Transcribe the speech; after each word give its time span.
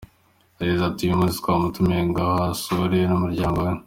Yagize 0.59 0.83
ati 0.87 1.01
“Uyu 1.03 1.19
munsi 1.19 1.39
twamutumiye 1.41 2.01
ngo 2.09 2.19
ahasure 2.31 2.99
n’umuryango 3.09 3.59
we. 3.67 3.73